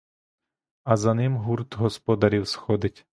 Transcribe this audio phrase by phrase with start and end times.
[0.83, 3.05] А за ними гурт господарів сходить.